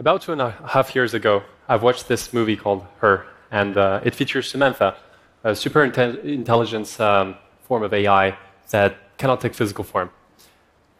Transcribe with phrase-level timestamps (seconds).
[0.00, 4.00] About two and a half years ago, I've watched this movie called Her, and uh,
[4.02, 4.96] it features Samantha,
[5.44, 8.34] a super inte- intelligence um, form of AI
[8.70, 10.08] that cannot take physical form.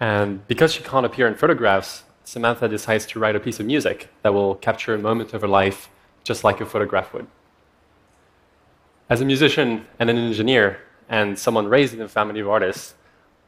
[0.00, 4.10] And because she can't appear in photographs, Samantha decides to write a piece of music
[4.20, 5.88] that will capture a moment of her life
[6.22, 7.26] just like a photograph would.
[9.08, 10.78] As a musician and an engineer,
[11.08, 12.92] and someone raised in a family of artists,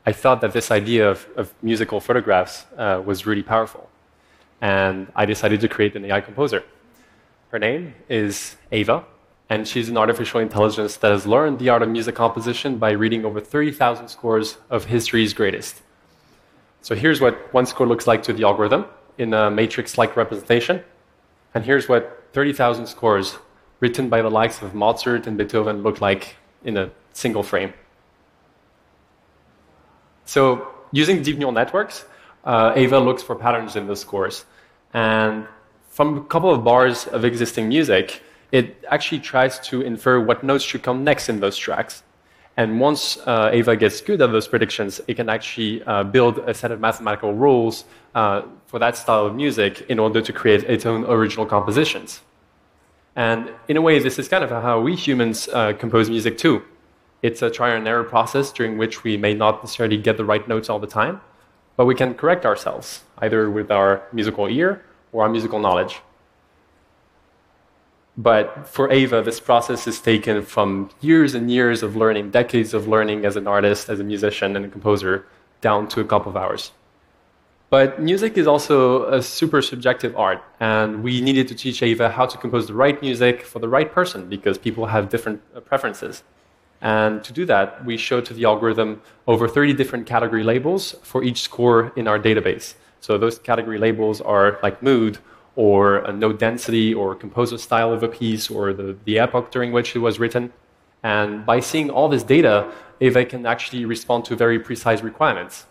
[0.07, 3.91] I thought that this idea of, of musical photographs uh, was really powerful
[4.63, 6.63] and I decided to create an AI composer.
[7.51, 9.05] Her name is AIVA,
[9.51, 13.25] and she's an artificial intelligence that has learned the art of music composition by reading
[13.27, 15.83] over 30,000 scores of history's greatest.
[16.81, 18.87] So here's what one score looks like to the algorithm
[19.19, 20.83] in a matrix like representation.
[21.55, 23.37] And here's what 30,000 scores
[23.81, 27.75] written by the likes of Mozart and Beethoven look like in a single frame.
[30.25, 32.05] So using deep neural networks,
[32.45, 34.45] uh, AIVA looks for patterns in those scores.
[34.95, 35.47] And
[35.89, 40.65] from a couple of bars of existing music, it actually tries to infer what notes
[40.65, 42.03] should come next in those tracks.
[42.57, 46.53] And once uh, AIVA gets good at those predictions, it can actually uh, build a
[46.53, 47.85] set of mathematical rules
[48.15, 52.21] uh, for that style of music in order to create its own original compositions.
[53.17, 56.63] And in a way, this is kind of how we humans uh, compose music too.
[57.23, 60.47] It's a trial and error process during which we may not necessarily get the right
[60.47, 61.21] notes all the time,
[61.77, 66.01] but we can correct ourselves, either with our musical ear or our musical knowledge.
[68.17, 72.87] But for AIVA, this process is taken from years and years of learning, decades of
[72.87, 75.27] learning as an artist, as a musician, and a composer,
[75.63, 76.73] down to a couple of hours.
[77.71, 82.27] But music is also a super subjective art, and we needed to teach AIVA how
[82.27, 86.23] to compose the right music for the right person because people have different preferences.
[86.83, 91.23] And to do that, we show to the algorithm over 30 different category labels for
[91.23, 92.75] each score in our database.
[93.01, 95.19] So those category labels are like mood,
[95.55, 99.71] or a note density, or composer style of a piece, or the, the epoch during
[99.71, 100.53] which it was written.
[101.05, 105.67] And by seeing all this data, AIVA can actually respond to very precise requirements.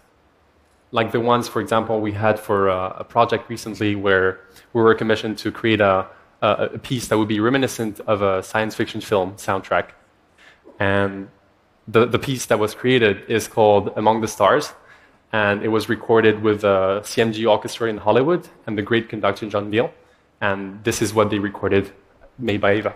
[0.91, 4.41] Like the ones, for example, we had for a, a project recently where
[4.73, 6.07] we were commissioned to create a,
[6.41, 9.91] a, a piece that would be reminiscent of a science fiction film soundtrack.
[10.81, 11.29] And
[11.87, 14.73] the, the piece that was created is called Among the Stars,
[15.31, 19.69] and it was recorded with the CMG Orchestra in Hollywood and the great conductor John
[19.69, 19.93] Beal.
[20.41, 21.91] And this is what they recorded,
[22.39, 22.93] made by AIVA.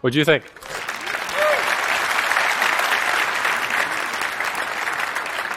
[0.00, 0.44] What do you think?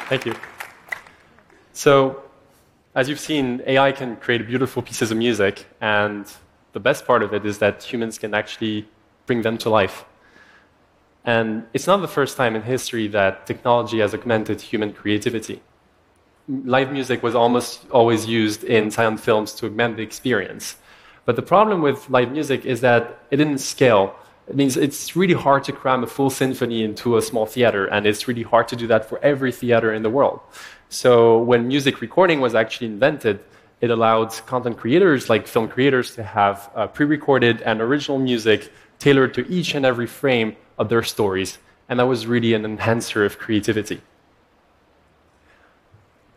[0.07, 0.33] Thank you.
[1.73, 2.23] So,
[2.95, 6.25] as you've seen, AI can create beautiful pieces of music, and
[6.73, 8.88] the best part of it is that humans can actually
[9.27, 10.05] bring them to life.
[11.25, 15.61] And it's not the first time in history that technology has augmented human creativity.
[16.47, 20.77] Live music was almost always used in silent films to augment the experience.
[21.25, 24.16] But the problem with live music is that it didn't scale
[24.50, 28.08] it means it's really hard to cram a full symphony into a small theater, and
[28.08, 30.40] it's really hard to do that for every theater in the world.
[30.90, 33.40] So when music recording was actually invented,
[33.80, 38.72] it allowed content creators, like film creators, to have uh, pre recorded and original music
[38.98, 41.60] tailored to each and every frame of their stories.
[41.88, 44.02] And that was really an enhancer of creativity.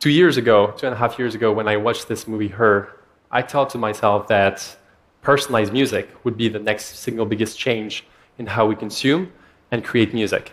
[0.01, 2.93] Two years ago, two and a half years ago, when I watched this movie, Her,
[3.31, 4.77] I thought to myself that
[5.23, 8.05] personalized music would be the next single biggest change
[8.39, 9.33] in how we consume
[9.71, 10.53] and create music.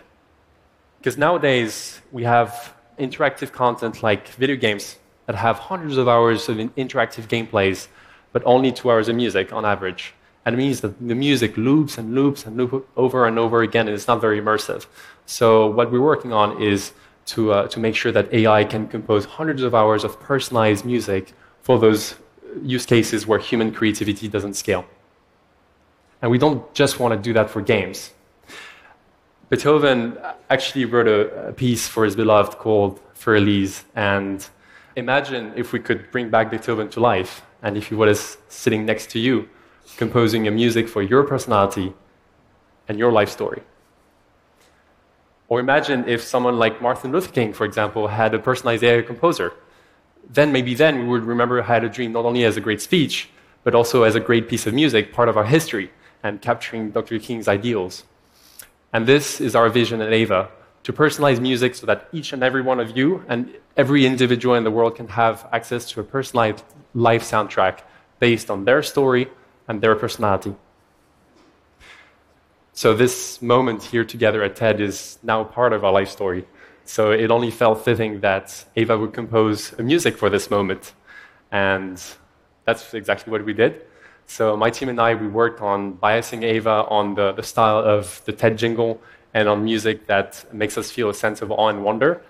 [0.98, 4.96] Because nowadays we have interactive content like video games
[5.26, 7.88] that have hundreds of hours of interactive gameplays,
[8.32, 10.14] but only two hours of music on average.
[10.44, 13.88] And it means that the music loops and loops and loops over and over again,
[13.88, 14.86] and it's not very immersive.
[15.26, 16.92] So what we're working on is
[17.26, 21.32] to, uh, to make sure that AI can compose hundreds of hours of personalized music
[21.60, 22.14] for those
[22.62, 24.84] use cases where human creativity doesn't scale.
[26.22, 28.12] And we don't just want to do that for games.
[29.48, 30.18] Beethoven
[30.48, 34.48] actually wrote a, a piece for his beloved called Für Elise, and
[34.96, 39.10] Imagine if we could bring back Beethoven to life, and if he was sitting next
[39.10, 39.48] to you,
[39.96, 41.92] composing a music for your personality
[42.88, 43.62] and your life story.
[45.48, 49.52] Or imagine if someone like Martin Luther King, for example, had a personalized AI composer.
[50.28, 53.28] Then maybe then we would remember Had a Dream not only as a great speech,
[53.64, 55.90] but also as a great piece of music, part of our history,
[56.22, 57.18] and capturing Dr.
[57.18, 58.04] King's ideals.
[58.92, 60.48] And this is our vision at AIVA
[60.82, 64.64] to personalize music so that each and every one of you and every individual in
[64.64, 66.64] the world can have access to a personalized
[66.94, 67.80] life soundtrack
[68.18, 69.28] based on their story
[69.68, 70.54] and their personality.
[72.72, 76.46] So, this moment here together at TED is now part of our life story.
[76.96, 78.46] So, it only felt fitting that
[78.76, 80.92] AIVA would compose a music for this moment.
[81.52, 82.02] And
[82.64, 83.72] that's exactly what we did.
[84.26, 88.22] So my team and I, we worked on biasing AIVA on the, the style of
[88.26, 89.02] the TED jingle
[89.34, 92.22] and on music that makes us feel a sense of awe and wonder.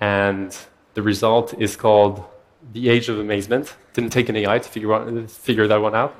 [0.00, 0.56] And
[0.94, 2.24] the result is called
[2.72, 3.74] The Age of Amazement.
[3.94, 6.14] Didn't take an AI to figure, out, figure that one out.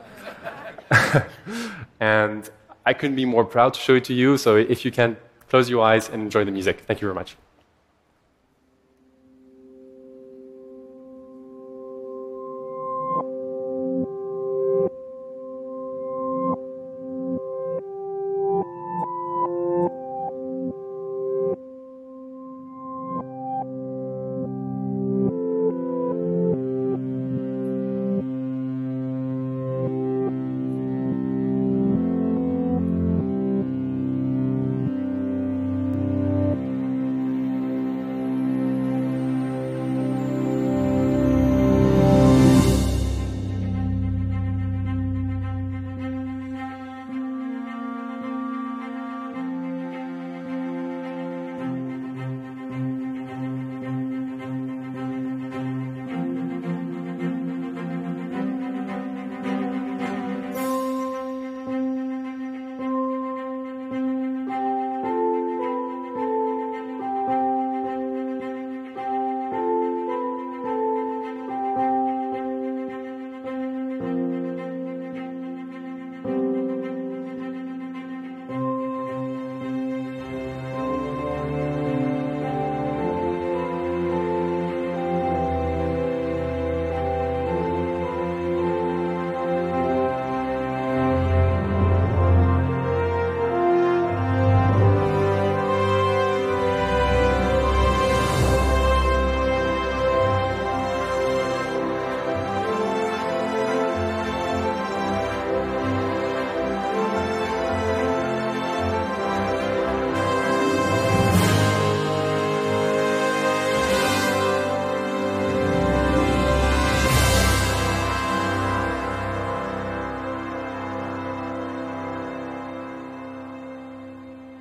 [2.01, 2.51] and
[2.85, 4.37] I couldn't be more proud to show it to you.
[4.37, 5.17] So if you can,
[5.49, 6.81] close your eyes and enjoy the music.
[6.89, 7.37] Thank you very much.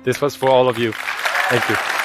[0.02, 0.92] This was for all of you.
[0.92, 1.99] Thank you.